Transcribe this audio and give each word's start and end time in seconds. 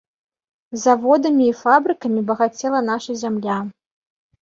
Заводамі 0.83 1.45
і 1.49 1.53
фабрыкамі 1.61 2.25
багацела 2.33 2.85
наша 2.91 3.11
зямля. 3.25 3.63